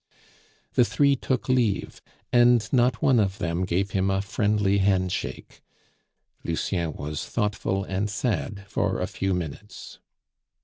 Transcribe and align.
The 0.73 0.83
three 0.83 1.15
took 1.15 1.47
leave, 1.47 2.01
and 2.33 2.67
not 2.73 3.03
one 3.03 3.19
of 3.19 3.37
them 3.37 3.65
gave 3.65 3.91
him 3.91 4.09
a 4.09 4.19
friendly 4.23 4.79
handshake. 4.79 5.61
Lucien 6.43 6.93
was 6.93 7.27
thoughtful 7.27 7.83
and 7.83 8.09
sad 8.09 8.65
for 8.67 8.99
a 8.99 9.05
few 9.05 9.35
minutes. 9.35 9.99